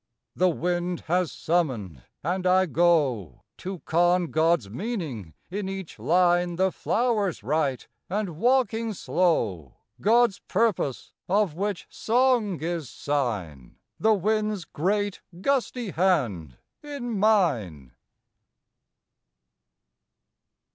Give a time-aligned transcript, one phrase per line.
[0.35, 6.71] The wind has summoned, and I go, To con God's meaning in each line The
[6.71, 15.21] flowers write, and, walking slow, God's purpose, of which song is sign, The wind's great,
[15.39, 17.91] gusty hand in mine.